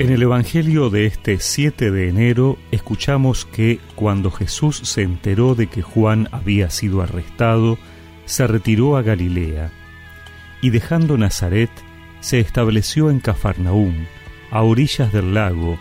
En 0.00 0.08
el 0.08 0.22
Evangelio 0.22 0.88
de 0.88 1.04
este 1.04 1.38
7 1.38 1.90
de 1.90 2.08
enero 2.08 2.56
escuchamos 2.70 3.44
que 3.44 3.80
cuando 3.96 4.30
Jesús 4.30 4.78
se 4.78 5.02
enteró 5.02 5.54
de 5.54 5.66
que 5.66 5.82
Juan 5.82 6.26
había 6.32 6.70
sido 6.70 7.02
arrestado, 7.02 7.76
se 8.24 8.46
retiró 8.46 8.96
a 8.96 9.02
Galilea 9.02 9.70
y 10.62 10.70
dejando 10.70 11.18
Nazaret, 11.18 11.68
se 12.20 12.40
estableció 12.40 13.10
en 13.10 13.20
Cafarnaúm, 13.20 14.06
a 14.50 14.62
orillas 14.62 15.12
del 15.12 15.34
lago, 15.34 15.78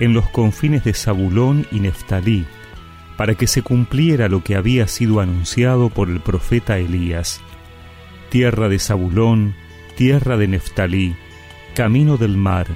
en 0.00 0.14
los 0.14 0.28
confines 0.30 0.82
de 0.82 0.92
Zabulón 0.92 1.64
y 1.70 1.78
Neftalí, 1.78 2.46
para 3.16 3.36
que 3.36 3.46
se 3.46 3.62
cumpliera 3.62 4.28
lo 4.28 4.42
que 4.42 4.56
había 4.56 4.88
sido 4.88 5.20
anunciado 5.20 5.90
por 5.90 6.10
el 6.10 6.18
profeta 6.18 6.76
Elías. 6.78 7.40
Tierra 8.30 8.68
de 8.68 8.80
Zabulón, 8.80 9.54
tierra 9.94 10.36
de 10.36 10.48
Neftalí, 10.48 11.14
camino 11.76 12.16
del 12.16 12.36
mar, 12.36 12.66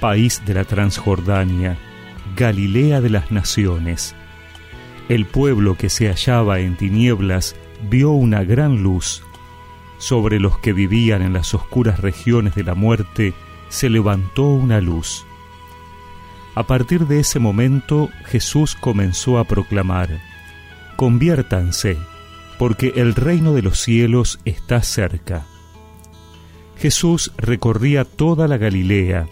país 0.00 0.42
de 0.44 0.54
la 0.54 0.64
Transjordania, 0.64 1.78
Galilea 2.36 3.00
de 3.00 3.10
las 3.10 3.30
naciones. 3.30 4.14
El 5.08 5.26
pueblo 5.26 5.76
que 5.76 5.88
se 5.88 6.08
hallaba 6.08 6.60
en 6.60 6.76
tinieblas 6.76 7.56
vio 7.88 8.10
una 8.10 8.44
gran 8.44 8.82
luz. 8.82 9.22
Sobre 9.98 10.40
los 10.40 10.58
que 10.58 10.72
vivían 10.72 11.22
en 11.22 11.32
las 11.32 11.54
oscuras 11.54 12.00
regiones 12.00 12.54
de 12.54 12.64
la 12.64 12.74
muerte 12.74 13.34
se 13.68 13.88
levantó 13.88 14.44
una 14.44 14.80
luz. 14.80 15.24
A 16.54 16.64
partir 16.64 17.06
de 17.06 17.20
ese 17.20 17.38
momento 17.38 18.08
Jesús 18.24 18.74
comenzó 18.74 19.38
a 19.38 19.44
proclamar, 19.44 20.08
Conviértanse, 20.96 21.98
porque 22.58 22.94
el 22.96 23.14
reino 23.14 23.52
de 23.52 23.62
los 23.62 23.80
cielos 23.80 24.40
está 24.44 24.82
cerca. 24.82 25.44
Jesús 26.78 27.32
recorría 27.36 28.04
toda 28.04 28.48
la 28.48 28.56
Galilea, 28.56 29.26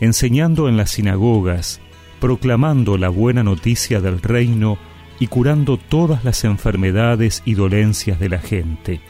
enseñando 0.00 0.68
en 0.68 0.76
las 0.76 0.90
sinagogas, 0.90 1.80
proclamando 2.20 2.98
la 2.98 3.08
buena 3.08 3.42
noticia 3.42 4.00
del 4.00 4.20
reino 4.20 4.78
y 5.18 5.28
curando 5.28 5.76
todas 5.76 6.24
las 6.24 6.44
enfermedades 6.44 7.42
y 7.44 7.54
dolencias 7.54 8.18
de 8.18 8.28
la 8.28 8.38
gente. 8.38 9.00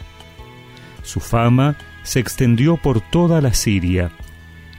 Su 1.03 1.21
fama 1.21 1.77
se 2.03 2.21
extendió 2.21 2.77
por 2.77 3.01
toda 3.01 3.41
la 3.41 3.55
Siria, 3.55 4.11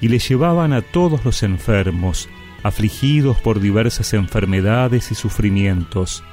y 0.02 0.10
le 0.10 0.20
llevaban 0.20 0.74
a 0.74 0.82
todos 0.82 1.24
los 1.24 1.42
enfermos, 1.44 2.30
afligidos 2.64 3.38
por 3.38 3.60
diversas 3.60 4.14
enfermedades 4.14 5.12
y 5.12 5.16
sufrimientos, 5.16 6.24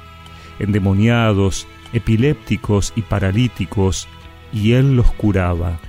endemoniados, 0.59 1.67
epilépticos 1.93 2.93
y 2.95 3.01
paralíticos, 3.01 4.07
y 4.51 4.73
él 4.73 4.95
los 4.95 5.11
curaba 5.13 5.79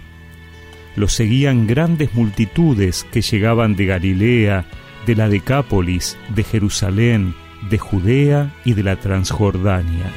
lo 0.96 1.08
seguían 1.08 1.66
grandes 1.66 2.14
multitudes 2.14 3.04
que 3.10 3.22
llegaban 3.22 3.76
de 3.76 3.86
Galilea, 3.86 4.64
de 5.06 5.16
la 5.16 5.28
Decápolis, 5.28 6.16
de 6.34 6.44
Jerusalén, 6.44 7.34
de 7.68 7.78
Judea 7.78 8.54
y 8.64 8.74
de 8.74 8.82
la 8.82 8.96
Transjordania. 8.96 10.10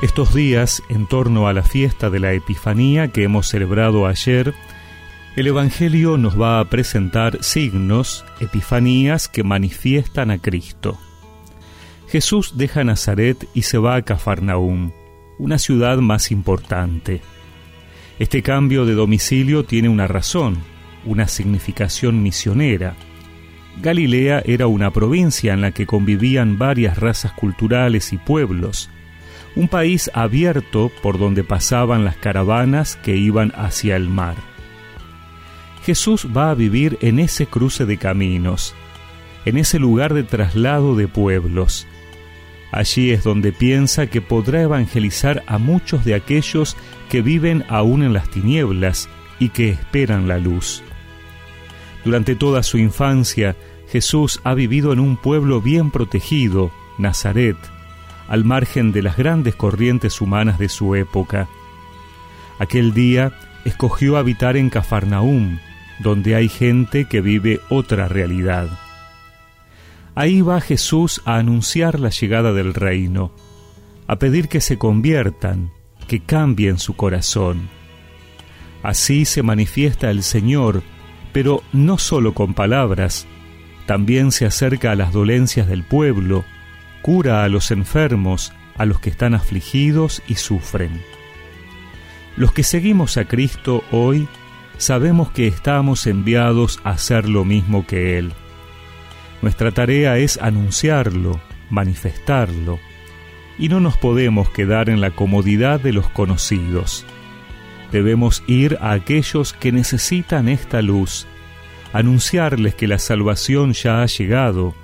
Estos 0.00 0.32
días, 0.32 0.80
en 0.88 1.08
torno 1.08 1.48
a 1.48 1.52
la 1.52 1.64
fiesta 1.64 2.08
de 2.08 2.20
la 2.20 2.32
Epifanía 2.32 3.08
que 3.08 3.24
hemos 3.24 3.48
celebrado 3.48 4.06
ayer, 4.06 4.54
el 5.34 5.48
Evangelio 5.48 6.16
nos 6.16 6.40
va 6.40 6.60
a 6.60 6.64
presentar 6.66 7.42
signos, 7.42 8.24
epifanías 8.38 9.26
que 9.28 9.42
manifiestan 9.42 10.30
a 10.30 10.38
Cristo. 10.38 10.98
Jesús 12.10 12.52
deja 12.56 12.84
Nazaret 12.84 13.46
y 13.52 13.62
se 13.62 13.76
va 13.76 13.94
a 13.96 14.02
Cafarnaúm, 14.02 14.92
una 15.38 15.58
ciudad 15.58 15.98
más 15.98 16.30
importante. 16.30 17.20
Este 18.18 18.42
cambio 18.42 18.86
de 18.86 18.94
domicilio 18.94 19.64
tiene 19.64 19.90
una 19.90 20.06
razón, 20.06 20.56
una 21.04 21.28
significación 21.28 22.22
misionera. 22.22 22.96
Galilea 23.82 24.42
era 24.46 24.66
una 24.66 24.90
provincia 24.90 25.52
en 25.52 25.60
la 25.60 25.72
que 25.72 25.86
convivían 25.86 26.56
varias 26.56 26.96
razas 26.96 27.32
culturales 27.32 28.14
y 28.14 28.16
pueblos, 28.16 28.88
un 29.54 29.68
país 29.68 30.10
abierto 30.14 30.90
por 31.02 31.18
donde 31.18 31.44
pasaban 31.44 32.06
las 32.06 32.16
caravanas 32.16 32.96
que 32.96 33.16
iban 33.16 33.52
hacia 33.54 33.96
el 33.96 34.08
mar. 34.08 34.36
Jesús 35.84 36.26
va 36.34 36.50
a 36.50 36.54
vivir 36.54 36.98
en 37.02 37.18
ese 37.18 37.46
cruce 37.46 37.84
de 37.84 37.98
caminos, 37.98 38.74
en 39.44 39.58
ese 39.58 39.78
lugar 39.78 40.14
de 40.14 40.24
traslado 40.24 40.96
de 40.96 41.06
pueblos, 41.06 41.86
Allí 42.70 43.10
es 43.10 43.24
donde 43.24 43.52
piensa 43.52 44.08
que 44.08 44.20
podrá 44.20 44.62
evangelizar 44.62 45.42
a 45.46 45.58
muchos 45.58 46.04
de 46.04 46.14
aquellos 46.14 46.76
que 47.08 47.22
viven 47.22 47.64
aún 47.68 48.02
en 48.02 48.12
las 48.12 48.28
tinieblas 48.28 49.08
y 49.38 49.48
que 49.48 49.70
esperan 49.70 50.28
la 50.28 50.38
luz. 50.38 50.82
Durante 52.04 52.36
toda 52.36 52.62
su 52.62 52.78
infancia, 52.78 53.56
Jesús 53.90 54.40
ha 54.44 54.54
vivido 54.54 54.92
en 54.92 55.00
un 55.00 55.16
pueblo 55.16 55.62
bien 55.62 55.90
protegido, 55.90 56.70
Nazaret, 56.98 57.56
al 58.28 58.44
margen 58.44 58.92
de 58.92 59.02
las 59.02 59.16
grandes 59.16 59.54
corrientes 59.54 60.20
humanas 60.20 60.58
de 60.58 60.68
su 60.68 60.94
época. 60.94 61.48
Aquel 62.58 62.92
día 62.92 63.32
escogió 63.64 64.18
habitar 64.18 64.56
en 64.56 64.68
Cafarnaúm, 64.68 65.58
donde 66.00 66.34
hay 66.34 66.48
gente 66.48 67.06
que 67.06 67.20
vive 67.22 67.60
otra 67.70 68.08
realidad. 68.08 68.68
Ahí 70.18 70.40
va 70.40 70.60
Jesús 70.60 71.22
a 71.26 71.36
anunciar 71.36 72.00
la 72.00 72.08
llegada 72.08 72.52
del 72.52 72.74
reino, 72.74 73.30
a 74.08 74.18
pedir 74.18 74.48
que 74.48 74.60
se 74.60 74.76
conviertan, 74.76 75.70
que 76.08 76.18
cambien 76.18 76.80
su 76.80 76.96
corazón. 76.96 77.68
Así 78.82 79.24
se 79.24 79.44
manifiesta 79.44 80.10
el 80.10 80.24
Señor, 80.24 80.82
pero 81.32 81.62
no 81.72 81.98
solo 81.98 82.34
con 82.34 82.52
palabras, 82.52 83.28
también 83.86 84.32
se 84.32 84.44
acerca 84.44 84.90
a 84.90 84.96
las 84.96 85.12
dolencias 85.12 85.68
del 85.68 85.84
pueblo, 85.84 86.44
cura 87.00 87.44
a 87.44 87.48
los 87.48 87.70
enfermos, 87.70 88.52
a 88.76 88.86
los 88.86 88.98
que 88.98 89.10
están 89.10 89.34
afligidos 89.36 90.20
y 90.26 90.34
sufren. 90.34 91.00
Los 92.36 92.50
que 92.50 92.64
seguimos 92.64 93.18
a 93.18 93.26
Cristo 93.26 93.84
hoy 93.92 94.26
sabemos 94.78 95.30
que 95.30 95.46
estamos 95.46 96.08
enviados 96.08 96.80
a 96.82 96.90
hacer 96.90 97.28
lo 97.28 97.44
mismo 97.44 97.86
que 97.86 98.18
Él. 98.18 98.32
Nuestra 99.42 99.70
tarea 99.70 100.18
es 100.18 100.38
anunciarlo, 100.38 101.40
manifestarlo, 101.70 102.78
y 103.58 103.68
no 103.68 103.80
nos 103.80 103.96
podemos 103.96 104.50
quedar 104.50 104.88
en 104.88 105.00
la 105.00 105.10
comodidad 105.10 105.80
de 105.80 105.92
los 105.92 106.08
conocidos. 106.08 107.04
Debemos 107.92 108.42
ir 108.46 108.78
a 108.80 108.92
aquellos 108.92 109.52
que 109.52 109.72
necesitan 109.72 110.48
esta 110.48 110.82
luz, 110.82 111.26
anunciarles 111.92 112.74
que 112.74 112.86
la 112.86 112.98
salvación 112.98 113.72
ya 113.72 114.02
ha 114.02 114.06
llegado, 114.06 114.74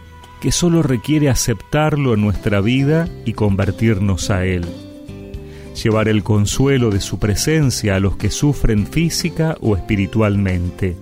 que 0.40 0.52
solo 0.52 0.82
requiere 0.82 1.28
aceptarlo 1.28 2.14
en 2.14 2.20
nuestra 2.20 2.60
vida 2.60 3.08
y 3.24 3.32
convertirnos 3.32 4.30
a 4.30 4.44
Él. 4.44 4.64
Llevar 5.82 6.08
el 6.08 6.22
consuelo 6.22 6.90
de 6.90 7.00
su 7.00 7.18
presencia 7.18 7.96
a 7.96 8.00
los 8.00 8.16
que 8.16 8.30
sufren 8.30 8.86
física 8.86 9.56
o 9.60 9.76
espiritualmente. 9.76 10.96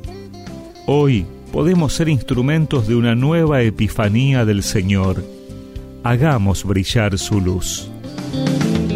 Hoy, 0.86 1.26
podemos 1.52 1.92
ser 1.92 2.08
instrumentos 2.08 2.88
de 2.88 2.96
una 2.96 3.14
nueva 3.14 3.60
epifanía 3.60 4.46
del 4.46 4.62
Señor. 4.62 5.22
Hagamos 6.02 6.64
brillar 6.64 7.18
su 7.18 7.40
luz. 7.40 7.90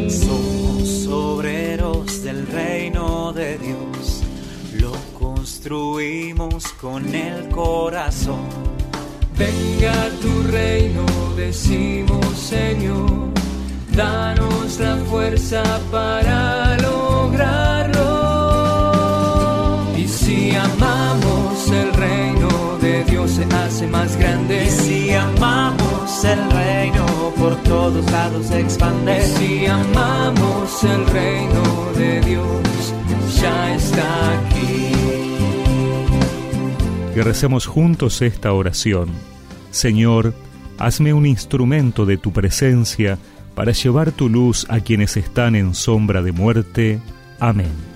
Somos 0.08 1.06
obreros 1.06 2.24
del 2.24 2.46
reino 2.46 3.32
de 3.34 3.58
Dios, 3.58 4.22
lo 4.80 4.92
construimos 5.18 6.66
con 6.80 7.14
el 7.14 7.48
corazón. 7.50 8.48
Venga 9.38 10.08
tu 10.22 10.50
reino, 10.50 11.04
decimos 11.36 12.26
Señor, 12.38 13.28
danos 13.94 14.80
la 14.80 14.96
fuerza 14.96 15.62
para 15.90 16.65
hace 23.66 23.86
más 23.88 24.16
grande. 24.16 24.70
si 24.70 25.10
amamos 25.10 26.24
el 26.24 26.50
reino, 26.50 27.06
por 27.36 27.56
todos 27.64 28.10
lados 28.12 28.46
se 28.46 28.60
expande. 28.60 29.20
si 29.22 29.66
amamos 29.66 30.84
el 30.84 31.06
reino 31.06 31.92
de 31.96 32.20
Dios, 32.20 32.94
ya 33.40 33.74
está 33.74 34.38
aquí. 34.38 34.92
Que 37.14 37.22
recemos 37.22 37.66
juntos 37.66 38.22
esta 38.22 38.52
oración. 38.52 39.08
Señor, 39.70 40.32
hazme 40.78 41.12
un 41.12 41.26
instrumento 41.26 42.06
de 42.06 42.18
tu 42.18 42.32
presencia 42.32 43.18
para 43.54 43.72
llevar 43.72 44.12
tu 44.12 44.28
luz 44.28 44.66
a 44.68 44.80
quienes 44.80 45.16
están 45.16 45.56
en 45.56 45.74
sombra 45.74 46.22
de 46.22 46.32
muerte. 46.32 47.00
Amén 47.40 47.95